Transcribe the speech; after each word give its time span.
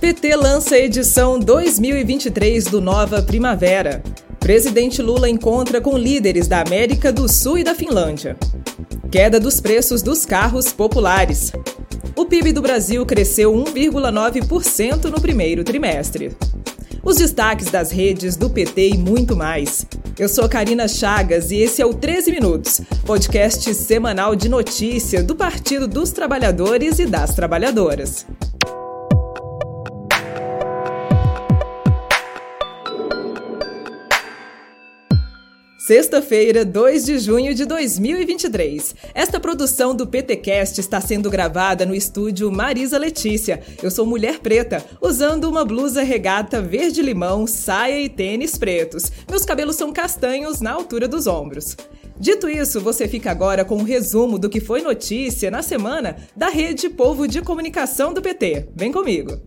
PT 0.00 0.34
lança 0.34 0.76
a 0.76 0.78
edição 0.78 1.38
2023 1.38 2.64
do 2.64 2.80
Nova 2.80 3.22
Primavera. 3.22 4.02
Presidente 4.38 5.02
Lula 5.02 5.28
encontra 5.28 5.78
com 5.78 5.98
líderes 5.98 6.48
da 6.48 6.62
América 6.62 7.12
do 7.12 7.28
Sul 7.28 7.58
e 7.58 7.64
da 7.64 7.74
Finlândia. 7.74 8.34
Queda 9.12 9.38
dos 9.38 9.60
preços 9.60 10.00
dos 10.00 10.24
carros 10.24 10.72
populares. 10.72 11.52
O 12.16 12.24
PIB 12.24 12.50
do 12.54 12.62
Brasil 12.62 13.04
cresceu 13.04 13.52
1,9% 13.52 15.04
no 15.04 15.20
primeiro 15.20 15.62
trimestre. 15.64 16.34
Os 17.02 17.16
destaques 17.16 17.70
das 17.70 17.90
redes 17.90 18.36
do 18.36 18.48
PT 18.48 18.88
e 18.88 18.98
muito 18.98 19.36
mais. 19.36 19.84
Eu 20.18 20.30
sou 20.30 20.48
Karina 20.48 20.88
Chagas 20.88 21.50
e 21.50 21.58
esse 21.58 21.82
é 21.82 21.84
o 21.84 21.92
13 21.92 22.30
Minutos, 22.32 22.80
podcast 23.04 23.74
semanal 23.74 24.34
de 24.34 24.48
notícia 24.48 25.22
do 25.22 25.36
Partido 25.36 25.86
dos 25.86 26.10
Trabalhadores 26.10 26.98
e 26.98 27.04
das 27.04 27.34
Trabalhadoras. 27.34 28.24
Sexta-feira, 35.90 36.64
2 36.64 37.04
de 37.04 37.18
junho 37.18 37.52
de 37.52 37.64
2023. 37.64 38.94
Esta 39.12 39.40
produção 39.40 39.92
do 39.92 40.06
PTcast 40.06 40.78
está 40.78 41.00
sendo 41.00 41.28
gravada 41.28 41.84
no 41.84 41.96
estúdio 41.96 42.48
Marisa 42.48 42.96
Letícia. 42.96 43.60
Eu 43.82 43.90
sou 43.90 44.06
mulher 44.06 44.38
preta, 44.38 44.86
usando 45.00 45.50
uma 45.50 45.64
blusa 45.64 46.04
regata 46.04 46.62
verde-limão, 46.62 47.44
saia 47.44 48.00
e 48.02 48.08
tênis 48.08 48.56
pretos. 48.56 49.10
Meus 49.28 49.44
cabelos 49.44 49.74
são 49.74 49.92
castanhos 49.92 50.60
na 50.60 50.70
altura 50.70 51.08
dos 51.08 51.26
ombros. 51.26 51.76
Dito 52.16 52.48
isso, 52.48 52.80
você 52.80 53.08
fica 53.08 53.32
agora 53.32 53.64
com 53.64 53.74
um 53.74 53.82
resumo 53.82 54.38
do 54.38 54.48
que 54.48 54.60
foi 54.60 54.82
notícia 54.82 55.50
na 55.50 55.60
semana 55.60 56.18
da 56.36 56.50
Rede 56.50 56.88
Povo 56.88 57.26
de 57.26 57.42
Comunicação 57.42 58.14
do 58.14 58.22
PT. 58.22 58.68
Vem 58.76 58.92
comigo! 58.92 59.40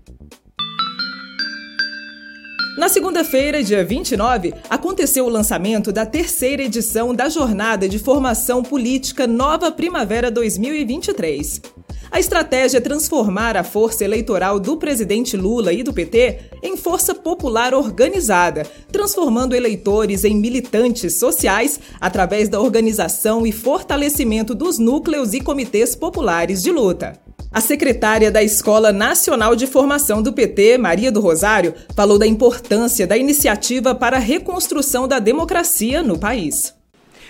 Na 2.76 2.90
segunda-feira, 2.90 3.64
dia 3.64 3.86
29, 3.86 4.52
aconteceu 4.68 5.26
o 5.26 5.30
lançamento 5.30 5.92
da 5.92 6.08
terceira 6.08 6.64
edição 6.64 7.14
da 7.14 7.30
Jornada 7.30 7.88
de 7.88 8.00
Formação 8.00 8.64
Política 8.64 9.28
Nova 9.28 9.72
Primavera 9.72 10.32
2023. 10.32 11.62
A 12.10 12.20
estratégia 12.20 12.80
é 12.80 12.82
transformar 12.82 13.56
a 13.56 13.64
força 13.64 14.04
eleitoral 14.04 14.60
do 14.60 14.76
presidente 14.78 15.38
Lula 15.38 15.72
e 15.72 15.84
do 15.84 15.94
PT 15.94 16.40
em 16.64 16.76
força 16.76 17.14
popular 17.14 17.76
organizada, 17.76 18.66
transformando 18.92 19.56
eleitores 19.56 20.24
em 20.24 20.36
militantes 20.36 21.20
sociais 21.20 21.80
através 22.02 22.50
da 22.50 22.60
organização 22.60 23.46
e 23.46 23.52
fortalecimento 23.52 24.56
dos 24.56 24.80
núcleos 24.80 25.34
e 25.34 25.42
comitês 25.42 25.96
populares 25.96 26.62
de 26.64 26.72
luta. 26.72 27.23
A 27.54 27.62
secretária 27.62 28.32
da 28.32 28.42
Escola 28.42 28.92
Nacional 28.92 29.56
de 29.56 29.68
Formação 29.68 30.24
do 30.24 30.34
PT, 30.34 30.80
Maria 30.80 31.12
do 31.12 31.22
Rosário, 31.22 31.76
falou 31.96 32.18
da 32.18 32.26
importância 32.26 33.06
da 33.06 33.16
iniciativa 33.16 33.94
para 33.94 34.18
a 34.18 34.20
reconstrução 34.20 35.08
da 35.08 35.20
democracia 35.20 36.02
no 36.02 36.18
país. 36.18 36.74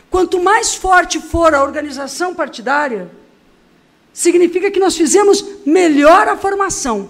Quanto 0.09 0.41
mais 0.41 0.75
forte 0.75 1.19
for 1.19 1.53
a 1.53 1.61
organização 1.61 2.33
partidária, 2.33 3.11
significa 4.13 4.71
que 4.71 4.79
nós 4.79 4.95
fizemos 4.95 5.43
melhor 5.65 6.29
a 6.29 6.37
formação. 6.37 7.09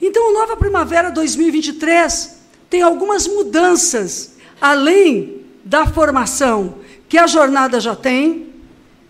Então, 0.00 0.30
o 0.30 0.32
Nova 0.32 0.56
Primavera 0.56 1.10
2023 1.10 2.38
tem 2.70 2.80
algumas 2.80 3.26
mudanças, 3.26 4.36
além 4.58 5.42
da 5.62 5.86
formação 5.86 6.76
que 7.06 7.18
a 7.18 7.26
jornada 7.26 7.78
já 7.78 7.94
tem, 7.94 8.54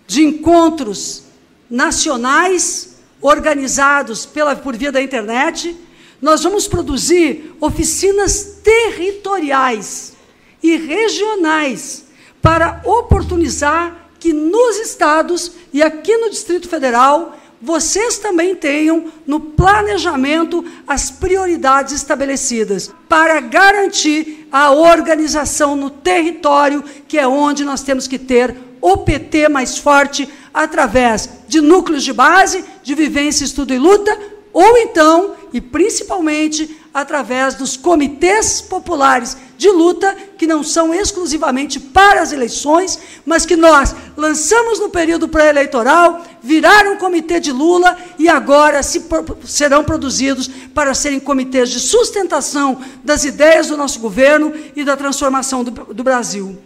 de 0.05 0.25
encontros 0.25 1.29
nacionais 1.71 2.88
organizados 3.20 4.27
pela, 4.27 4.55
por 4.56 4.77
via 4.77 4.92
da 4.92 5.02
internet. 5.02 5.77
Nós 6.20 6.42
vamos 6.42 6.66
produzir 6.66 7.55
oficinas 7.61 8.58
territoriais 8.62 10.14
e 10.62 10.77
regionais 10.77 12.05
para 12.42 12.80
oportunizar 12.84 14.11
que 14.18 14.33
nos 14.33 14.77
estados 14.78 15.52
e 15.73 15.83
aqui 15.83 16.17
no 16.17 16.30
Distrito 16.30 16.68
Federal 16.68 17.36
vocês 17.61 18.18
também 18.18 18.55
tenham 18.55 19.12
no 19.27 19.40
planejamento 19.40 20.64
as 20.86 21.11
prioridades 21.11 21.92
estabelecidas 21.92 22.90
para 23.08 23.40
garantir 23.40 24.46
a 24.51 24.70
organização 24.70 25.74
no 25.74 25.90
território, 25.90 26.84
que 27.08 27.18
é 27.18 27.27
onde 27.27 27.64
nós 27.64 27.83
temos 27.83 28.07
que 28.07 28.18
ter 28.18 28.55
o 28.80 28.98
PT 28.98 29.48
mais 29.48 29.77
forte 29.77 30.28
através 30.55 31.28
de 31.48 31.61
núcleos 31.61 32.05
de 32.05 32.12
base, 32.12 32.64
de 32.89 32.95
vivência, 32.95 33.45
estudo 33.45 33.75
e 33.75 33.79
luta, 33.79 34.19
ou 34.51 34.79
então, 34.79 35.35
e 35.53 35.61
principalmente, 35.61 36.75
através 36.93 37.55
dos 37.55 37.77
comitês 37.77 38.63
populares 38.63 39.37
de 39.59 39.69
luta, 39.69 40.17
que 40.39 40.47
não 40.47 40.63
são 40.65 40.95
exclusivamente 40.95 41.79
para 41.79 42.23
as 42.23 42.33
eleições, 42.33 42.99
mas 43.27 43.45
que 43.45 43.57
nós 43.57 43.95
lançamos 44.17 44.81
no 44.81 44.89
período 44.89 45.29
pré-eleitoral, 45.29 46.25
viraram 46.43 46.97
comitê 46.97 47.39
de 47.39 47.53
Lula 47.53 47.95
e 48.19 48.27
agora 48.27 48.83
se, 48.83 49.05
serão 49.45 49.85
produzidos 49.85 50.49
para 50.73 50.95
serem 50.95 51.20
comitês 51.20 51.69
de 51.69 51.81
sustentação 51.81 52.81
das 53.05 53.23
ideias 53.23 53.67
do 53.67 53.77
nosso 53.77 54.01
governo 54.01 54.51
e 54.75 54.83
da 54.83 54.97
transformação 54.97 55.63
do, 55.63 55.93
do 55.93 56.03
Brasil. 56.03 56.59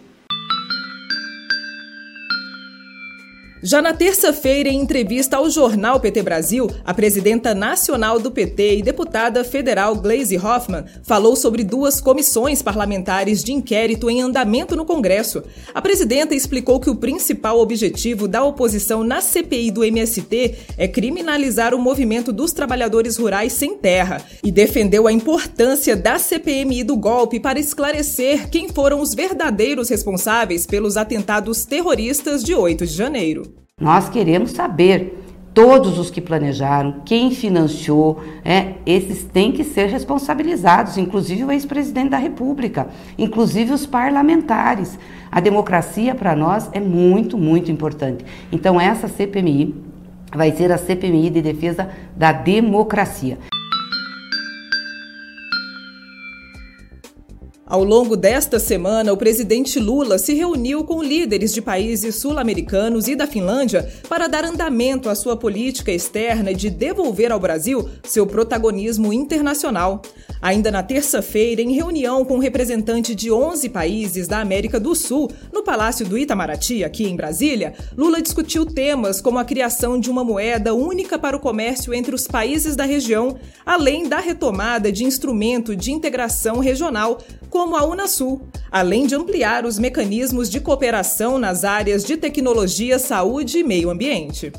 Já 3.65 3.81
na 3.81 3.93
terça-feira, 3.93 4.67
em 4.67 4.81
entrevista 4.81 5.37
ao 5.37 5.49
jornal 5.49 5.97
PT 5.97 6.21
Brasil, 6.21 6.69
a 6.83 6.93
presidenta 6.93 7.55
nacional 7.55 8.19
do 8.19 8.29
PT 8.29 8.79
e 8.79 8.81
deputada 8.81 9.41
federal 9.45 9.95
Gleisi 9.95 10.35
Hoffmann 10.35 10.83
falou 11.01 11.33
sobre 11.33 11.63
duas 11.63 12.01
comissões 12.01 12.61
parlamentares 12.61 13.41
de 13.41 13.53
inquérito 13.53 14.09
em 14.09 14.21
andamento 14.21 14.75
no 14.75 14.83
Congresso. 14.83 15.41
A 15.73 15.81
presidenta 15.81 16.35
explicou 16.35 16.77
que 16.77 16.89
o 16.89 16.97
principal 16.97 17.57
objetivo 17.57 18.27
da 18.27 18.43
oposição 18.43 19.01
na 19.01 19.21
CPI 19.21 19.71
do 19.71 19.85
MST 19.85 20.55
é 20.77 20.85
criminalizar 20.85 21.73
o 21.73 21.79
movimento 21.79 22.33
dos 22.33 22.51
trabalhadores 22.51 23.15
rurais 23.15 23.53
sem 23.53 23.77
terra 23.77 24.21
e 24.43 24.51
defendeu 24.51 25.07
a 25.07 25.13
importância 25.13 25.95
da 25.95 26.19
CPMI 26.19 26.83
do 26.83 26.97
golpe 26.97 27.39
para 27.39 27.61
esclarecer 27.61 28.49
quem 28.49 28.67
foram 28.67 28.99
os 28.99 29.13
verdadeiros 29.13 29.87
responsáveis 29.87 30.65
pelos 30.65 30.97
atentados 30.97 31.63
terroristas 31.63 32.43
de 32.43 32.53
8 32.53 32.85
de 32.85 32.93
janeiro. 32.93 33.52
Nós 33.81 34.07
queremos 34.07 34.51
saber 34.51 35.25
todos 35.51 35.97
os 35.97 36.11
que 36.11 36.21
planejaram, 36.21 37.01
quem 37.03 37.31
financiou, 37.31 38.21
é, 38.45 38.75
esses 38.85 39.23
têm 39.23 39.51
que 39.51 39.63
ser 39.63 39.87
responsabilizados, 39.87 40.95
inclusive 40.95 41.43
o 41.43 41.51
ex-presidente 41.51 42.09
da 42.09 42.17
República, 42.17 42.87
inclusive 43.17 43.73
os 43.73 43.87
parlamentares. 43.87 44.97
A 45.31 45.39
democracia 45.39 46.13
para 46.13 46.35
nós 46.35 46.69
é 46.71 46.79
muito, 46.79 47.35
muito 47.35 47.71
importante. 47.71 48.23
Então 48.51 48.79
essa 48.79 49.07
CPMI 49.07 49.75
vai 50.31 50.51
ser 50.51 50.71
a 50.71 50.77
CPMI 50.77 51.31
de 51.31 51.41
defesa 51.41 51.89
da 52.15 52.31
democracia. 52.31 53.39
Ao 57.73 57.83
longo 57.83 58.15
desta 58.15 58.59
semana, 58.59 59.11
o 59.11 59.17
presidente 59.17 59.79
Lula 59.79 60.19
se 60.19 60.35
reuniu 60.35 60.83
com 60.83 61.01
líderes 61.01 61.51
de 61.51 61.59
países 61.59 62.17
sul-americanos 62.17 63.07
e 63.07 63.15
da 63.15 63.25
Finlândia 63.25 63.91
para 64.07 64.27
dar 64.27 64.45
andamento 64.45 65.09
à 65.09 65.15
sua 65.15 65.35
política 65.35 65.91
externa 65.91 66.53
de 66.53 66.69
devolver 66.69 67.31
ao 67.31 67.39
Brasil 67.39 67.89
seu 68.03 68.27
protagonismo 68.27 69.11
internacional. 69.11 70.03
Ainda 70.39 70.69
na 70.69 70.83
terça-feira, 70.83 71.63
em 71.63 71.71
reunião 71.71 72.23
com 72.23 72.37
representantes 72.37 73.15
de 73.15 73.31
11 73.31 73.67
países 73.69 74.27
da 74.27 74.39
América 74.39 74.79
do 74.79 74.93
Sul, 74.93 75.31
no 75.51 75.63
Palácio 75.63 76.05
do 76.05 76.15
Itamaraty, 76.15 76.83
aqui 76.83 77.05
em 77.05 77.15
Brasília, 77.15 77.73
Lula 77.97 78.21
discutiu 78.21 78.67
temas 78.67 79.19
como 79.19 79.39
a 79.39 79.45
criação 79.45 79.99
de 79.99 80.11
uma 80.11 80.23
moeda 80.23 80.75
única 80.75 81.17
para 81.17 81.37
o 81.37 81.39
comércio 81.39 81.91
entre 81.91 82.13
os 82.13 82.27
países 82.27 82.75
da 82.75 82.83
região, 82.83 83.35
além 83.65 84.07
da 84.07 84.19
retomada 84.19 84.91
de 84.91 85.05
instrumento 85.05 85.75
de 85.75 85.91
integração 85.91 86.59
regional, 86.59 87.17
como 87.49 87.62
a 87.63 87.85
Unasul, 87.85 88.41
além 88.69 89.07
de 89.07 89.15
ampliar 89.15 89.65
os 89.65 89.79
mecanismos 89.79 90.49
de 90.49 90.59
cooperação 90.59 91.39
nas 91.39 91.63
áreas 91.63 92.03
de 92.03 92.17
tecnologia, 92.17 92.99
saúde 92.99 93.59
e 93.59 93.63
meio 93.63 93.89
ambiente. 93.89 94.51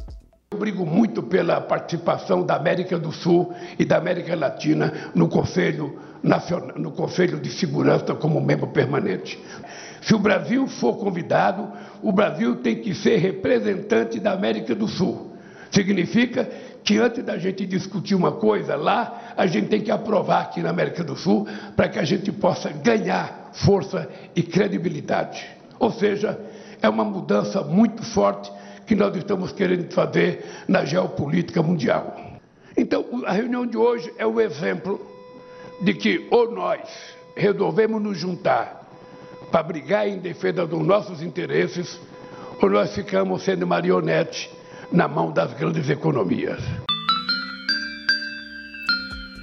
Eu 0.50 0.58
brigo 0.58 0.86
muito 0.86 1.22
pela 1.22 1.60
participação 1.60 2.42
da 2.42 2.56
América 2.56 2.98
do 2.98 3.12
Sul 3.12 3.52
e 3.78 3.84
da 3.84 3.98
América 3.98 4.34
Latina 4.34 5.10
no 5.14 5.28
Conselho, 5.28 5.98
Nacional, 6.22 6.78
no 6.78 6.92
Conselho 6.92 7.38
de 7.38 7.50
Segurança 7.50 8.14
como 8.14 8.40
membro 8.40 8.68
permanente. 8.68 9.38
Se 10.00 10.14
o 10.14 10.18
Brasil 10.18 10.66
for 10.66 10.96
convidado, 10.96 11.70
o 12.02 12.10
Brasil 12.10 12.56
tem 12.56 12.76
que 12.76 12.94
ser 12.94 13.18
representante 13.18 14.18
da 14.18 14.32
América 14.32 14.74
do 14.74 14.88
Sul. 14.88 15.36
Significa 15.70 16.48
que 16.84 16.98
antes 16.98 17.24
da 17.24 17.38
gente 17.38 17.64
discutir 17.64 18.14
uma 18.14 18.32
coisa 18.32 18.76
lá, 18.76 19.32
a 19.36 19.46
gente 19.46 19.68
tem 19.68 19.80
que 19.80 19.90
aprovar 19.90 20.42
aqui 20.42 20.60
na 20.60 20.68
América 20.68 21.02
do 21.02 21.16
Sul 21.16 21.48
para 21.74 21.88
que 21.88 21.98
a 21.98 22.04
gente 22.04 22.30
possa 22.30 22.68
ganhar 22.70 23.50
força 23.54 24.08
e 24.36 24.42
credibilidade. 24.42 25.44
Ou 25.78 25.90
seja, 25.90 26.38
é 26.82 26.88
uma 26.88 27.04
mudança 27.04 27.62
muito 27.62 28.02
forte 28.02 28.52
que 28.86 28.94
nós 28.94 29.16
estamos 29.16 29.50
querendo 29.50 29.90
fazer 29.94 30.44
na 30.68 30.84
geopolítica 30.84 31.62
mundial. 31.62 32.14
Então, 32.76 33.22
a 33.24 33.32
reunião 33.32 33.66
de 33.66 33.78
hoje 33.78 34.12
é 34.18 34.26
o 34.26 34.38
exemplo 34.38 35.00
de 35.80 35.94
que 35.94 36.26
ou 36.30 36.52
nós 36.52 36.80
resolvemos 37.34 38.02
nos 38.02 38.18
juntar 38.18 38.84
para 39.50 39.62
brigar 39.62 40.06
em 40.06 40.18
defesa 40.18 40.66
dos 40.66 40.84
nossos 40.84 41.22
interesses, 41.22 41.98
ou 42.60 42.68
nós 42.68 42.94
ficamos 42.94 43.42
sendo 43.42 43.66
marionete 43.66 44.50
na 44.92 45.08
mão 45.08 45.32
das 45.32 45.52
grandes 45.54 45.88
economias. 45.88 46.60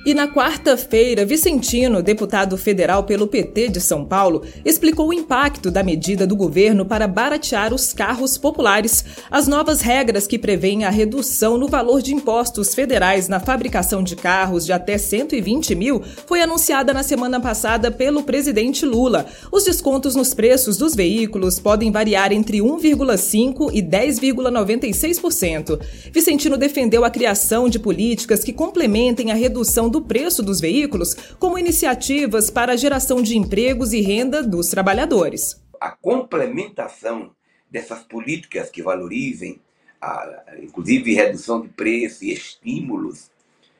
E 0.03 0.15
na 0.15 0.27
quarta-feira, 0.27 1.23
Vicentino, 1.23 2.01
deputado 2.01 2.57
federal 2.57 3.03
pelo 3.03 3.27
PT 3.27 3.67
de 3.67 3.79
São 3.79 4.03
Paulo, 4.03 4.41
explicou 4.65 5.09
o 5.09 5.13
impacto 5.13 5.69
da 5.69 5.83
medida 5.83 6.25
do 6.25 6.35
governo 6.35 6.83
para 6.83 7.07
baratear 7.07 7.71
os 7.71 7.93
carros 7.93 8.35
populares. 8.35 9.05
As 9.29 9.47
novas 9.47 9.79
regras 9.79 10.25
que 10.25 10.39
prevêem 10.39 10.85
a 10.85 10.89
redução 10.89 11.55
no 11.55 11.67
valor 11.67 12.01
de 12.01 12.15
impostos 12.15 12.73
federais 12.73 13.27
na 13.27 13.39
fabricação 13.39 14.01
de 14.01 14.15
carros 14.15 14.65
de 14.65 14.73
até 14.73 14.97
120 14.97 15.75
mil 15.75 16.01
foi 16.25 16.41
anunciada 16.41 16.91
na 16.95 17.03
semana 17.03 17.39
passada 17.39 17.91
pelo 17.91 18.23
presidente 18.23 18.87
Lula. 18.87 19.27
Os 19.51 19.65
descontos 19.65 20.15
nos 20.15 20.33
preços 20.33 20.77
dos 20.77 20.95
veículos 20.95 21.59
podem 21.59 21.91
variar 21.91 22.33
entre 22.33 22.57
1,5% 22.57 23.69
e 23.71 23.83
10,96%. 23.83 25.79
Vicentino 26.11 26.57
defendeu 26.57 27.05
a 27.05 27.11
criação 27.11 27.69
de 27.69 27.77
políticas 27.77 28.43
que 28.43 28.51
complementem 28.51 29.31
a 29.31 29.35
redução 29.35 29.90
do 29.91 30.01
preço 30.01 30.41
dos 30.41 30.59
veículos 30.59 31.13
como 31.37 31.59
iniciativas 31.59 32.49
para 32.49 32.73
a 32.73 32.77
geração 32.77 33.21
de 33.21 33.37
empregos 33.37 33.93
e 33.93 34.01
renda 34.01 34.41
dos 34.41 34.69
trabalhadores. 34.69 35.61
A 35.79 35.91
complementação 35.91 37.35
dessas 37.69 38.03
políticas 38.03 38.69
que 38.69 38.81
valorizem, 38.81 39.59
a, 40.01 40.43
inclusive 40.61 41.13
redução 41.13 41.61
de 41.61 41.67
preço 41.69 42.25
e 42.25 42.31
estímulos, 42.31 43.29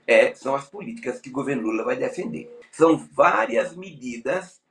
é, 0.05 0.33
são 0.35 0.53
as 0.55 0.67
políticas 0.67 1.19
que 1.19 1.29
o 1.29 1.33
governo 1.33 1.63
Lula 1.63 1.83
vai 1.83 1.95
defender. 1.95 2.49
São 2.71 2.97
várias 3.13 3.75
medidas 3.75 4.61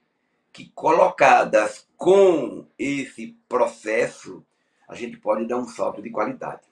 que, 0.53 0.71
colocadas 0.75 1.87
com 1.97 2.65
esse 2.79 3.37
processo, 3.49 4.45
a 4.89 4.95
gente 4.95 5.17
pode 5.17 5.47
dar 5.47 5.59
um 5.59 5.69
salto 5.69 6.03
de 6.03 6.11
qualidade. 6.11 6.63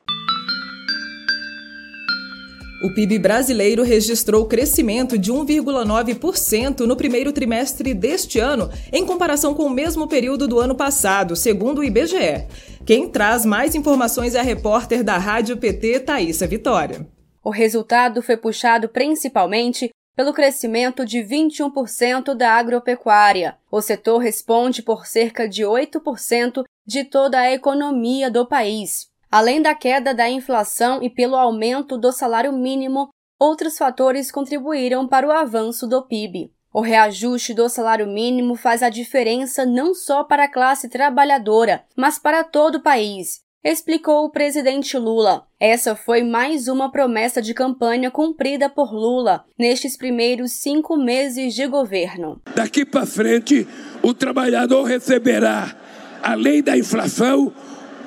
O 2.80 2.90
PIB 2.90 3.18
brasileiro 3.18 3.82
registrou 3.82 4.46
crescimento 4.46 5.18
de 5.18 5.32
1,9% 5.32 6.80
no 6.80 6.96
primeiro 6.96 7.32
trimestre 7.32 7.92
deste 7.92 8.38
ano, 8.38 8.70
em 8.92 9.04
comparação 9.04 9.52
com 9.52 9.64
o 9.64 9.70
mesmo 9.70 10.06
período 10.06 10.46
do 10.46 10.60
ano 10.60 10.76
passado, 10.76 11.34
segundo 11.34 11.78
o 11.78 11.84
IBGE. 11.84 12.46
Quem 12.86 13.08
traz 13.08 13.44
mais 13.44 13.74
informações 13.74 14.36
é 14.36 14.38
a 14.38 14.44
repórter 14.44 15.02
da 15.02 15.18
Rádio 15.18 15.56
PT, 15.56 16.00
Thaisa 16.00 16.46
Vitória. 16.46 17.04
O 17.42 17.50
resultado 17.50 18.22
foi 18.22 18.36
puxado 18.36 18.88
principalmente 18.88 19.90
pelo 20.14 20.32
crescimento 20.32 21.04
de 21.04 21.18
21% 21.18 22.32
da 22.34 22.52
agropecuária. 22.52 23.56
O 23.72 23.80
setor 23.80 24.18
responde 24.18 24.82
por 24.82 25.04
cerca 25.04 25.48
de 25.48 25.62
8% 25.64 26.62
de 26.86 27.04
toda 27.04 27.40
a 27.40 27.52
economia 27.52 28.30
do 28.30 28.46
país. 28.46 29.08
Além 29.30 29.60
da 29.60 29.74
queda 29.74 30.14
da 30.14 30.28
inflação 30.28 31.02
e 31.02 31.10
pelo 31.10 31.36
aumento 31.36 31.98
do 31.98 32.10
salário 32.10 32.52
mínimo, 32.52 33.10
outros 33.38 33.76
fatores 33.76 34.32
contribuíram 34.32 35.06
para 35.06 35.26
o 35.26 35.30
avanço 35.30 35.86
do 35.86 36.02
PIB. 36.02 36.50
O 36.72 36.80
reajuste 36.80 37.52
do 37.52 37.68
salário 37.68 38.06
mínimo 38.06 38.54
faz 38.54 38.82
a 38.82 38.88
diferença 38.88 39.66
não 39.66 39.94
só 39.94 40.24
para 40.24 40.44
a 40.44 40.50
classe 40.50 40.88
trabalhadora, 40.88 41.84
mas 41.96 42.18
para 42.18 42.42
todo 42.44 42.76
o 42.76 42.82
país, 42.82 43.40
explicou 43.62 44.24
o 44.24 44.30
presidente 44.30 44.96
Lula. 44.96 45.46
Essa 45.60 45.94
foi 45.94 46.22
mais 46.22 46.68
uma 46.68 46.90
promessa 46.90 47.42
de 47.42 47.52
campanha 47.52 48.10
cumprida 48.10 48.68
por 48.68 48.92
Lula 48.92 49.44
nestes 49.58 49.96
primeiros 49.96 50.52
cinco 50.52 50.96
meses 50.96 51.54
de 51.54 51.66
governo. 51.66 52.40
Daqui 52.54 52.84
para 52.84 53.04
frente, 53.04 53.66
o 54.02 54.14
trabalhador 54.14 54.84
receberá, 54.84 55.74
além 56.22 56.62
da 56.62 56.76
inflação, 56.78 57.52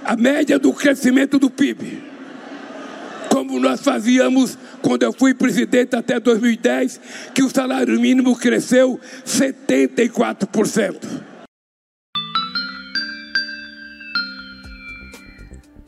a 0.03 0.15
média 0.15 0.57
do 0.59 0.73
crescimento 0.73 1.37
do 1.39 1.49
PIB. 1.49 2.03
Como 3.29 3.59
nós 3.59 3.81
fazíamos 3.81 4.57
quando 4.81 5.03
eu 5.03 5.13
fui 5.13 5.33
presidente 5.33 5.95
até 5.95 6.19
2010, 6.19 6.99
que 7.33 7.41
o 7.43 7.49
salário 7.49 7.99
mínimo 7.99 8.35
cresceu 8.35 8.99
74%. 9.25 11.20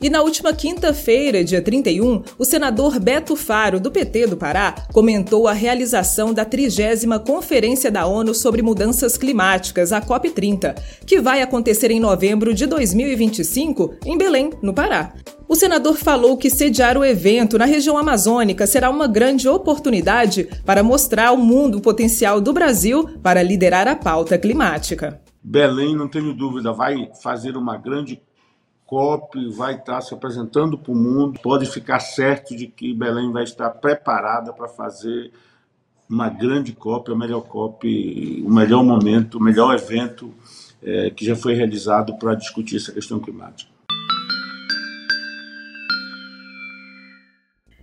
E 0.04 0.10
na 0.10 0.20
última 0.20 0.52
quinta-feira, 0.52 1.42
dia 1.42 1.62
31, 1.62 2.22
o 2.38 2.44
senador 2.44 3.00
Beto 3.00 3.34
Faro, 3.34 3.80
do 3.80 3.90
PT 3.90 4.26
do 4.26 4.36
Pará, 4.36 4.74
comentou 4.92 5.48
a 5.48 5.54
realização 5.54 6.34
da 6.34 6.44
trigésima 6.44 7.18
Conferência 7.18 7.90
da 7.90 8.04
ONU 8.04 8.34
sobre 8.34 8.60
Mudanças 8.60 9.16
Climáticas, 9.16 9.94
a 9.94 10.02
COP30, 10.02 10.74
que 11.06 11.22
vai 11.22 11.40
acontecer 11.40 11.90
em 11.90 11.98
novembro 11.98 12.52
de 12.52 12.66
2025 12.66 13.94
em 14.04 14.18
Belém, 14.18 14.50
no 14.60 14.74
Pará. 14.74 15.14
O 15.48 15.56
senador 15.56 15.96
falou 15.96 16.36
que 16.36 16.50
sediar 16.50 16.98
o 16.98 17.04
evento 17.04 17.56
na 17.56 17.64
região 17.64 17.96
amazônica 17.96 18.66
será 18.66 18.90
uma 18.90 19.06
grande 19.06 19.48
oportunidade 19.48 20.50
para 20.66 20.82
mostrar 20.82 21.28
ao 21.28 21.38
mundo 21.38 21.78
o 21.78 21.80
potencial 21.80 22.42
do 22.42 22.52
Brasil 22.52 23.08
para 23.22 23.42
liderar 23.42 23.88
a 23.88 23.96
pauta 23.96 24.36
climática. 24.36 25.18
Belém, 25.42 25.96
não 25.96 26.08
tenho 26.08 26.34
dúvida, 26.34 26.74
vai 26.74 27.08
fazer 27.22 27.56
uma 27.56 27.78
grande 27.78 28.20
COP 28.94 29.48
vai 29.48 29.74
estar 29.74 30.00
se 30.02 30.14
apresentando 30.14 30.78
para 30.78 30.92
o 30.92 30.94
mundo. 30.94 31.40
Pode 31.42 31.66
ficar 31.66 31.98
certo 31.98 32.54
de 32.54 32.68
que 32.68 32.94
Belém 32.94 33.32
vai 33.32 33.42
estar 33.42 33.68
preparada 33.70 34.52
para 34.52 34.68
fazer 34.68 35.32
uma 36.08 36.28
grande 36.28 36.72
COP, 36.72 37.10
a 37.10 37.16
melhor 37.16 37.40
COP, 37.40 38.44
o 38.46 38.48
melhor 38.48 38.84
momento, 38.84 39.38
o 39.38 39.42
melhor 39.42 39.74
evento 39.74 40.32
é, 40.80 41.10
que 41.10 41.24
já 41.24 41.34
foi 41.34 41.54
realizado 41.54 42.16
para 42.18 42.36
discutir 42.36 42.76
essa 42.76 42.92
questão 42.92 43.18
climática. 43.18 43.73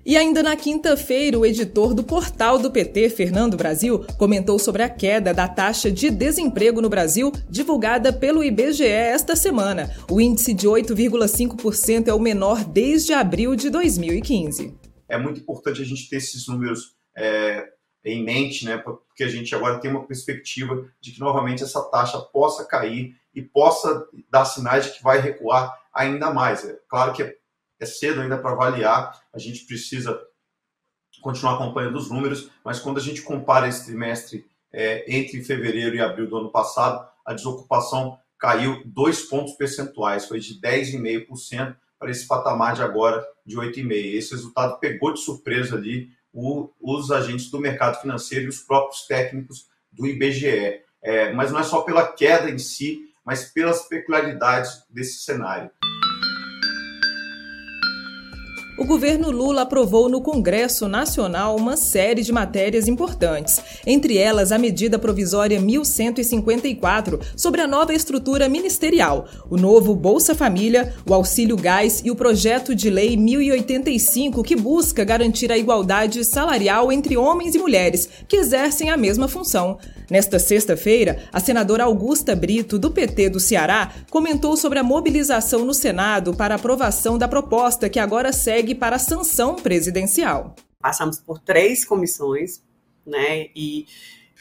E 0.04 0.18
ainda 0.18 0.42
na 0.42 0.56
quinta-feira, 0.56 1.38
o 1.38 1.46
editor 1.46 1.94
do 1.94 2.04
portal 2.04 2.58
do 2.58 2.72
PT, 2.72 3.10
Fernando 3.12 3.56
Brasil, 3.56 4.04
comentou 4.18 4.58
sobre 4.58 4.82
a 4.82 4.90
queda 4.90 5.32
da 5.32 5.48
taxa 5.48 5.92
de 5.92 6.10
desemprego 6.10 6.82
no 6.82 6.90
Brasil, 6.90 7.32
divulgada 7.48 8.12
pelo 8.12 8.44
IBGE 8.44 8.84
esta 8.84 9.36
semana. 9.36 9.96
O 10.10 10.20
índice 10.20 10.56
de 10.56 10.68
8,5% 10.68 12.08
é 12.08 12.14
o 12.14 12.20
menor 12.20 12.66
desde 12.66 13.14
abril 13.14 13.56
de 13.56 13.70
2015. 13.70 14.76
É 15.08 15.20
muito 15.20 15.40
importante 15.40 15.84
a 15.84 15.86
gente 15.86 16.10
ter 16.10 16.16
esses 16.16 16.48
números 16.48 16.96
é, 17.16 17.68
em 18.04 18.24
mente, 18.24 18.66
né, 18.66 18.78
porque 18.80 19.24
a 19.24 19.28
gente 19.28 19.54
agora 19.54 19.80
tem 19.80 19.92
uma 19.92 20.08
perspectiva 20.08 20.84
de 21.00 21.12
que 21.12 21.20
novamente 21.20 21.62
essa 21.62 21.82
taxa 21.92 22.20
possa 22.20 22.66
cair 22.66 23.14
e 23.36 23.42
possa 23.42 24.08
dar 24.32 24.46
sinais 24.46 24.86
de 24.86 24.94
que 24.94 25.04
vai 25.04 25.22
recuar 25.22 25.78
ainda 25.94 26.34
mais. 26.34 26.66
É 26.66 26.76
claro 26.90 27.14
que 27.14 27.22
é 27.22 27.36
é 27.82 27.86
cedo 27.86 28.22
ainda 28.22 28.38
para 28.38 28.52
avaliar, 28.52 29.20
a 29.34 29.40
gente 29.40 29.66
precisa 29.66 30.22
continuar 31.22 31.56
acompanhando 31.56 31.98
os 31.98 32.10
números, 32.10 32.50
mas 32.64 32.80
quando 32.80 33.00
a 33.00 33.02
gente 33.02 33.24
compara 33.24 33.68
esse 33.68 33.86
trimestre 33.86 34.46
é, 34.72 35.04
entre 35.14 35.44
fevereiro 35.44 35.96
e 35.96 36.00
abril 36.00 36.30
do 36.30 36.38
ano 36.38 36.52
passado, 36.52 37.06
a 37.26 37.34
desocupação 37.34 38.18
caiu 38.40 38.82
dois 38.86 39.22
pontos 39.24 39.54
percentuais, 39.54 40.28
foi 40.28 40.40
de 40.40 40.60
10,5% 40.62 41.76
para 42.00 42.10
esse 42.10 42.28
patamar 42.28 42.76
de 42.76 42.82
agora 42.82 43.24
de 43.46 43.58
8,5%. 43.58 43.92
Esse 43.92 44.32
resultado 44.32 44.80
pegou 44.80 45.14
de 45.14 45.20
surpresa 45.20 45.76
ali 45.76 46.10
o, 46.34 46.70
os 46.80 47.12
agentes 47.12 47.52
do 47.52 47.60
mercado 47.60 48.00
financeiro 48.00 48.46
e 48.46 48.50
os 48.50 48.62
próprios 48.62 49.06
técnicos 49.06 49.68
do 49.92 50.08
IBGE. 50.08 50.82
É, 51.04 51.34
mas 51.34 51.52
não 51.52 51.60
é 51.60 51.64
só 51.64 51.82
pela 51.82 52.12
queda 52.12 52.50
em 52.50 52.58
si, 52.58 53.12
mas 53.24 53.52
pelas 53.52 53.88
peculiaridades 53.88 54.84
desse 54.90 55.20
cenário 55.20 55.70
o 58.82 58.84
governo 58.84 59.30
Lula 59.30 59.62
aprovou 59.62 60.10
no 60.10 60.22
Congresso 60.22 60.88
Nacional 60.88 61.56
uma 61.56 61.78
série 61.78 62.24
de 62.24 62.34
matérias 62.34 62.88
importantes, 62.88 63.62
entre 63.86 64.18
elas 64.18 64.52
a 64.52 64.58
medida 64.58 64.98
provisória 64.98 65.62
1154 65.62 67.20
sobre 67.36 67.62
a 67.62 67.68
nova 67.68 67.94
estrutura 67.94 68.50
ministerial, 68.50 69.28
o 69.52 69.56
novo 69.56 69.94
Bolsa 69.94 70.34
Família, 70.34 70.96
o 71.08 71.14
Auxílio 71.14 71.56
Gás 71.56 72.02
e 72.04 72.10
o 72.10 72.16
projeto 72.16 72.74
de 72.74 72.90
lei 72.90 73.16
1085 73.16 74.42
que 74.42 74.56
busca 74.56 75.04
garantir 75.04 75.52
a 75.52 75.58
igualdade 75.60 76.26
salarial 76.26 76.92
entre 76.92 77.16
homens 77.16 77.54
e 77.54 77.60
mulheres 77.60 78.10
que 78.28 78.38
exercem 78.38 78.90
a 78.90 78.98
mesma 78.98 79.28
função. 79.28 79.78
Nesta 80.12 80.40
sexta-feira, 80.40 81.20
a 81.32 81.40
senadora 81.40 81.86
Augusta 81.86 82.36
Brito, 82.36 82.78
do 82.78 82.92
PT 82.92 83.30
do 83.30 83.40
Ceará, 83.40 83.94
comentou 84.10 84.58
sobre 84.58 84.78
a 84.78 84.84
mobilização 84.84 85.64
no 85.64 85.74
Senado 85.74 86.34
para 86.34 86.56
aprovação 86.56 87.18
da 87.18 87.30
proposta 87.30 87.88
que 87.88 87.98
agora 87.98 88.34
segue 88.34 88.71
para 88.76 88.96
a 88.96 89.00
sanção 89.00 89.56
presidencial. 89.56 90.56
Passamos 90.80 91.20
por 91.20 91.40
três 91.40 91.86
comissões, 91.86 92.64
né? 93.06 93.50
E 93.56 93.86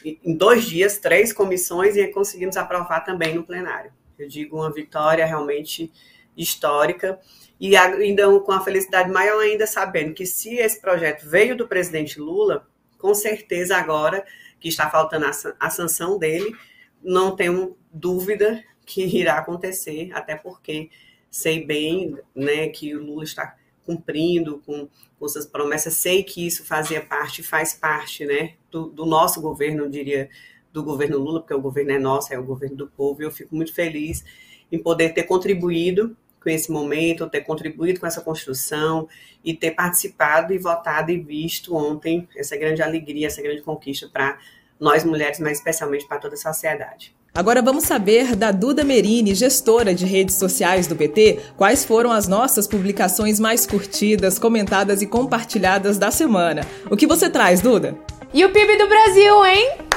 em 0.03 0.35
dois 0.35 0.65
dias, 0.65 0.97
três 0.97 1.31
comissões 1.31 1.95
e 1.95 2.07
conseguimos 2.07 2.57
aprovar 2.57 3.01
também 3.01 3.35
no 3.35 3.43
plenário. 3.43 3.91
Eu 4.17 4.27
digo 4.27 4.57
uma 4.57 4.71
vitória 4.71 5.25
realmente 5.25 5.91
histórica 6.35 7.19
e 7.59 7.75
ainda 7.75 8.39
com 8.39 8.51
a 8.51 8.61
felicidade 8.61 9.11
maior 9.11 9.39
ainda 9.39 9.67
sabendo 9.67 10.13
que 10.13 10.25
se 10.25 10.55
esse 10.55 10.79
projeto 10.81 11.27
veio 11.27 11.55
do 11.55 11.67
presidente 11.67 12.19
Lula, 12.19 12.67
com 12.97 13.13
certeza 13.13 13.77
agora 13.77 14.25
que 14.59 14.67
está 14.67 14.89
faltando 14.89 15.25
a 15.59 15.69
sanção 15.69 16.17
dele, 16.17 16.55
não 17.03 17.35
tenho 17.35 17.77
dúvida 17.91 18.63
que 18.85 19.03
irá 19.03 19.37
acontecer, 19.37 20.09
até 20.13 20.35
porque 20.35 20.89
sei 21.29 21.65
bem 21.65 22.17
né, 22.35 22.67
que 22.69 22.95
o 22.95 23.03
Lula 23.03 23.23
está 23.23 23.55
cumprindo 23.85 24.61
com, 24.65 24.87
com 25.19 25.27
suas 25.27 25.45
promessas, 25.45 25.93
sei 25.93 26.23
que 26.23 26.45
isso 26.45 26.65
fazia 26.65 27.01
parte, 27.01 27.43
faz 27.43 27.73
parte 27.73 28.25
né, 28.25 28.53
do, 28.69 28.87
do 28.87 29.05
nosso 29.05 29.41
governo, 29.41 29.85
eu 29.85 29.89
diria, 29.89 30.29
do 30.71 30.83
governo 30.83 31.17
Lula, 31.17 31.41
porque 31.41 31.53
o 31.53 31.61
governo 31.61 31.91
é 31.91 31.99
nosso, 31.99 32.33
é 32.33 32.39
o 32.39 32.43
governo 32.43 32.77
do 32.77 32.87
povo, 32.87 33.21
e 33.21 33.25
eu 33.25 33.31
fico 33.31 33.55
muito 33.55 33.73
feliz 33.73 34.23
em 34.71 34.79
poder 34.79 35.13
ter 35.13 35.23
contribuído 35.23 36.15
com 36.41 36.49
esse 36.49 36.71
momento, 36.71 37.29
ter 37.29 37.41
contribuído 37.41 37.99
com 37.99 38.07
essa 38.07 38.21
construção 38.21 39.07
e 39.43 39.53
ter 39.53 39.71
participado 39.71 40.53
e 40.53 40.57
votado 40.57 41.11
e 41.11 41.17
visto 41.19 41.75
ontem 41.75 42.27
essa 42.35 42.57
grande 42.57 42.81
alegria, 42.81 43.27
essa 43.27 43.41
grande 43.41 43.61
conquista 43.61 44.09
para 44.11 44.39
nós 44.81 45.03
mulheres, 45.03 45.39
mas 45.39 45.59
especialmente 45.59 46.07
para 46.07 46.17
toda 46.17 46.33
a 46.33 46.37
sociedade. 46.37 47.15
Agora 47.33 47.61
vamos 47.61 47.85
saber 47.85 48.35
da 48.35 48.51
Duda 48.51 48.83
Merini, 48.83 49.33
gestora 49.33 49.95
de 49.95 50.05
redes 50.05 50.35
sociais 50.35 50.85
do 50.87 50.97
PT, 50.97 51.39
quais 51.55 51.85
foram 51.85 52.11
as 52.11 52.27
nossas 52.27 52.67
publicações 52.67 53.39
mais 53.39 53.65
curtidas, 53.65 54.37
comentadas 54.37 55.01
e 55.01 55.07
compartilhadas 55.07 55.97
da 55.97 56.11
semana. 56.11 56.67
O 56.89 56.97
que 56.97 57.07
você 57.07 57.29
traz, 57.29 57.61
Duda? 57.61 57.95
E 58.33 58.43
o 58.43 58.51
PIB 58.51 58.77
do 58.77 58.87
Brasil, 58.87 59.45
hein? 59.45 59.90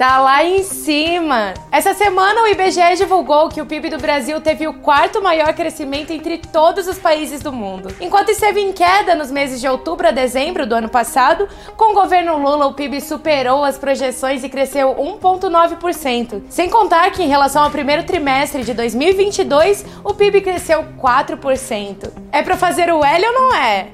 Tá 0.00 0.18
lá 0.18 0.42
em 0.42 0.62
cima. 0.62 1.52
Essa 1.70 1.92
semana 1.92 2.40
o 2.40 2.46
IBGE 2.46 2.96
divulgou 2.96 3.50
que 3.50 3.60
o 3.60 3.66
PIB 3.66 3.90
do 3.90 3.98
Brasil 3.98 4.40
teve 4.40 4.66
o 4.66 4.72
quarto 4.72 5.20
maior 5.20 5.52
crescimento 5.52 6.10
entre 6.10 6.38
todos 6.38 6.88
os 6.88 6.98
países 6.98 7.42
do 7.42 7.52
mundo. 7.52 7.94
Enquanto 8.00 8.30
esteve 8.30 8.62
em 8.62 8.72
queda 8.72 9.14
nos 9.14 9.30
meses 9.30 9.60
de 9.60 9.68
outubro 9.68 10.08
a 10.08 10.10
dezembro 10.10 10.66
do 10.66 10.74
ano 10.74 10.88
passado, 10.88 11.46
com 11.76 11.92
o 11.92 11.94
governo 11.94 12.38
Lula 12.38 12.64
o 12.64 12.72
PIB 12.72 12.98
superou 12.98 13.62
as 13.62 13.76
projeções 13.76 14.42
e 14.42 14.48
cresceu 14.48 14.94
1,9%. 14.94 16.44
Sem 16.48 16.70
contar 16.70 17.10
que 17.10 17.22
em 17.22 17.28
relação 17.28 17.62
ao 17.62 17.70
primeiro 17.70 18.02
trimestre 18.02 18.64
de 18.64 18.72
2022, 18.72 19.84
o 20.02 20.14
PIB 20.14 20.40
cresceu 20.40 20.82
4%. 20.98 22.10
É 22.32 22.40
para 22.42 22.56
fazer 22.56 22.90
o 22.90 23.04
L 23.04 23.26
ou 23.26 23.32
não 23.34 23.54
é? 23.54 23.88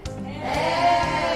É! 0.44 1.35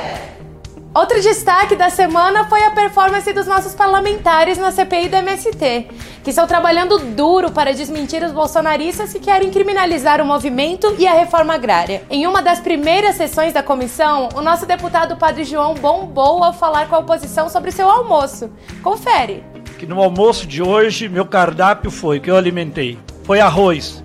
Outro 0.92 1.20
destaque 1.20 1.76
da 1.76 1.88
semana 1.88 2.46
foi 2.46 2.64
a 2.64 2.72
performance 2.72 3.32
dos 3.32 3.46
nossos 3.46 3.76
parlamentares 3.76 4.58
na 4.58 4.72
CPI 4.72 5.08
do 5.08 5.16
MST, 5.18 5.86
que 6.24 6.30
estão 6.30 6.48
trabalhando 6.48 6.98
duro 6.98 7.52
para 7.52 7.72
desmentir 7.72 8.24
os 8.24 8.32
bolsonaristas 8.32 9.12
que 9.12 9.20
querem 9.20 9.52
criminalizar 9.52 10.20
o 10.20 10.24
movimento 10.24 10.92
e 10.98 11.06
a 11.06 11.12
reforma 11.12 11.54
agrária. 11.54 12.02
Em 12.10 12.26
uma 12.26 12.42
das 12.42 12.58
primeiras 12.58 13.14
sessões 13.14 13.52
da 13.52 13.62
comissão, 13.62 14.30
o 14.34 14.42
nosso 14.42 14.66
deputado 14.66 15.16
Padre 15.16 15.44
João 15.44 15.74
bombou 15.74 16.42
ao 16.42 16.52
falar 16.52 16.88
com 16.88 16.96
a 16.96 16.98
oposição 16.98 17.48
sobre 17.48 17.70
seu 17.70 17.88
almoço. 17.88 18.50
Confere. 18.82 19.44
Que 19.78 19.86
no 19.86 20.02
almoço 20.02 20.44
de 20.44 20.60
hoje, 20.60 21.08
meu 21.08 21.24
cardápio 21.24 21.92
foi, 21.92 22.18
que 22.18 22.28
eu 22.28 22.36
alimentei, 22.36 22.98
foi 23.22 23.38
arroz, 23.38 24.02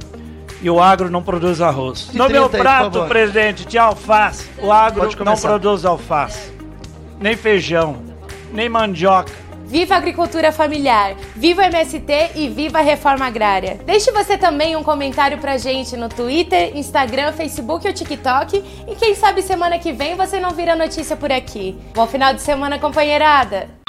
e 0.61 0.69
o 0.69 0.79
agro 0.79 1.09
não 1.09 1.23
produz 1.23 1.61
arroz. 1.61 2.11
No 2.13 2.29
meu 2.29 2.47
prato, 2.47 3.01
aí, 3.01 3.07
presidente, 3.09 3.65
tinha 3.65 3.81
alface. 3.81 4.47
O 4.61 4.71
agro 4.71 5.09
não 5.25 5.35
produz 5.35 5.83
alface 5.83 6.54
nem 7.25 7.35
feijão, 7.35 7.97
nem 8.53 8.69
mandioca. 8.69 9.33
Viva 9.65 9.95
a 9.95 9.97
agricultura 9.97 10.51
familiar, 10.51 11.15
viva 11.35 11.63
o 11.63 11.65
MST 11.65 12.33
e 12.35 12.47
viva 12.47 12.77
a 12.77 12.81
reforma 12.83 13.25
agrária. 13.25 13.79
Deixe 13.83 14.11
você 14.11 14.37
também 14.37 14.75
um 14.75 14.83
comentário 14.83 15.39
pra 15.39 15.57
gente 15.57 15.97
no 15.97 16.07
Twitter, 16.07 16.77
Instagram, 16.77 17.33
Facebook 17.33 17.87
ou 17.87 17.91
TikTok. 17.91 18.63
E 18.87 18.95
quem 18.95 19.15
sabe 19.15 19.41
semana 19.41 19.79
que 19.79 19.91
vem 19.91 20.13
você 20.13 20.39
não 20.39 20.51
vira 20.51 20.75
notícia 20.75 21.17
por 21.17 21.31
aqui. 21.31 21.75
Bom 21.95 22.05
final 22.05 22.31
de 22.31 22.43
semana, 22.43 22.77
companheirada! 22.77 23.84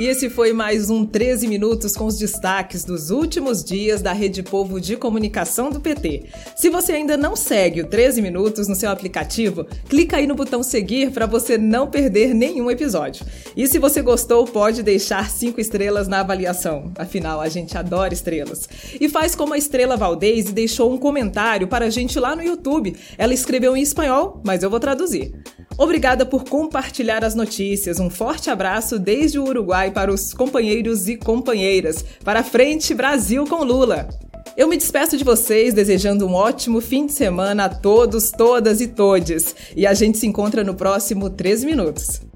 E 0.00 0.06
esse 0.06 0.30
foi 0.30 0.54
mais 0.54 0.88
um 0.88 1.04
13 1.04 1.46
Minutos 1.46 1.94
com 1.94 2.06
os 2.06 2.16
destaques 2.16 2.82
dos 2.82 3.10
últimos 3.10 3.62
dias 3.62 4.00
da 4.00 4.14
Rede 4.14 4.42
Povo 4.42 4.80
de 4.80 4.96
Comunicação 4.96 5.70
do 5.70 5.80
PT. 5.80 6.24
Se 6.56 6.70
você 6.70 6.92
ainda 6.92 7.14
não 7.14 7.36
segue 7.36 7.82
o 7.82 7.86
13 7.86 8.22
Minutos 8.22 8.68
no 8.68 8.74
seu 8.74 8.90
aplicativo, 8.90 9.66
clica 9.90 10.16
aí 10.16 10.26
no 10.26 10.34
botão 10.34 10.62
seguir 10.62 11.10
para 11.10 11.26
você 11.26 11.58
não 11.58 11.90
perder 11.90 12.32
nenhum 12.32 12.70
episódio. 12.70 13.26
E 13.54 13.68
se 13.68 13.78
você 13.78 14.00
gostou, 14.00 14.46
pode 14.46 14.82
deixar 14.82 15.28
cinco 15.28 15.60
estrelas 15.60 16.08
na 16.08 16.20
avaliação. 16.20 16.90
Afinal, 16.96 17.42
a 17.42 17.48
gente 17.50 17.76
adora 17.76 18.14
estrelas. 18.14 18.66
E 18.98 19.10
faz 19.10 19.34
como 19.34 19.52
a 19.52 19.58
Estrela 19.58 19.96
Valdez 19.96 20.48
e 20.48 20.52
deixou 20.52 20.90
um 20.90 20.96
comentário 20.96 21.68
para 21.68 21.84
a 21.84 21.90
gente 21.90 22.18
lá 22.18 22.34
no 22.34 22.42
YouTube. 22.42 22.96
Ela 23.18 23.34
escreveu 23.34 23.76
em 23.76 23.82
espanhol, 23.82 24.40
mas 24.42 24.62
eu 24.62 24.70
vou 24.70 24.80
traduzir. 24.80 25.34
Obrigada 25.76 26.24
por 26.26 26.44
compartilhar 26.44 27.24
as 27.24 27.34
notícias. 27.34 27.98
Um 27.98 28.10
forte 28.10 28.50
abraço 28.50 28.98
desde 28.98 29.38
o 29.38 29.44
Uruguai 29.44 29.90
para 29.90 30.12
os 30.12 30.32
companheiros 30.32 31.08
e 31.08 31.16
companheiras. 31.16 32.04
Para 32.24 32.42
frente, 32.44 32.94
Brasil 32.94 33.46
com 33.46 33.64
Lula! 33.64 34.08
Eu 34.54 34.68
me 34.68 34.76
despeço 34.76 35.16
de 35.16 35.24
vocês 35.24 35.72
desejando 35.72 36.26
um 36.26 36.34
ótimo 36.34 36.80
fim 36.80 37.06
de 37.06 37.12
semana 37.12 37.64
a 37.64 37.68
todos, 37.70 38.30
todas 38.30 38.80
e 38.82 38.86
todes. 38.86 39.54
E 39.74 39.86
a 39.86 39.94
gente 39.94 40.18
se 40.18 40.26
encontra 40.26 40.62
no 40.62 40.74
próximo 40.74 41.30
13 41.30 41.64
Minutos. 41.64 42.31